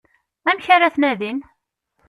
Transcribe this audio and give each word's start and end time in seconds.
Amek 0.49 0.67
ara 0.75 0.93
t-nadin? 0.95 1.39